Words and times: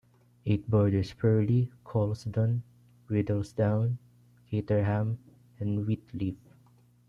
It 0.45 0.67
borders 0.67 1.13
Purley, 1.13 1.69
Coulsdon, 1.85 2.63
Riddlesdown, 3.07 3.97
Caterham 4.49 5.19
and 5.59 5.85
Whyteleafe. 5.85 6.41